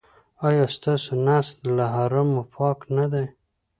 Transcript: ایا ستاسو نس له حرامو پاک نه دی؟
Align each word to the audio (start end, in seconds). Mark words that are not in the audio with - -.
ایا 0.47 0.65
ستاسو 0.75 1.11
نس 1.25 1.47
له 1.77 1.85
حرامو 1.95 2.41
پاک 2.55 2.79
نه 2.97 3.05
دی؟ 3.11 3.25